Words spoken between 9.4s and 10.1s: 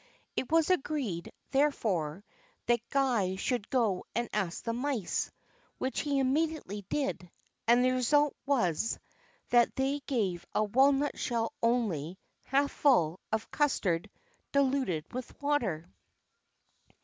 that they